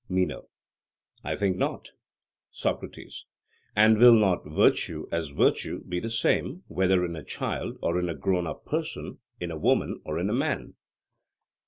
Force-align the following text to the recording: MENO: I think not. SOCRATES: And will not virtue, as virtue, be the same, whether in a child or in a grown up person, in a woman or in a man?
MENO: 0.09 0.47
I 1.23 1.35
think 1.35 1.57
not. 1.57 1.91
SOCRATES: 2.49 3.27
And 3.75 3.99
will 3.99 4.15
not 4.15 4.47
virtue, 4.49 5.05
as 5.11 5.29
virtue, 5.29 5.83
be 5.87 5.99
the 5.99 6.09
same, 6.09 6.63
whether 6.67 7.05
in 7.05 7.15
a 7.15 7.23
child 7.23 7.77
or 7.83 7.99
in 7.99 8.09
a 8.09 8.15
grown 8.15 8.47
up 8.47 8.65
person, 8.65 9.19
in 9.39 9.51
a 9.51 9.57
woman 9.59 10.01
or 10.03 10.17
in 10.17 10.27
a 10.27 10.33
man? 10.33 10.73